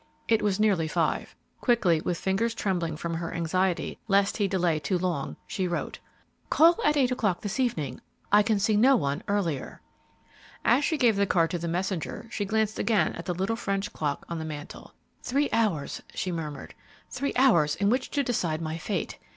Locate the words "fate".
18.79-19.19